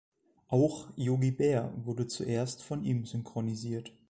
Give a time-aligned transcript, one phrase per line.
[0.47, 3.93] Auch "Yogi Bär" wurde zuerst von ihm synchronisiert.